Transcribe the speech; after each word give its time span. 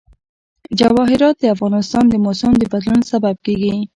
جواهرات 0.79 1.35
د 1.39 1.45
افغانستان 1.55 2.03
د 2.09 2.13
موسم 2.25 2.51
د 2.57 2.63
بدلون 2.71 3.01
سبب 3.11 3.35
کېږي. 3.45 3.73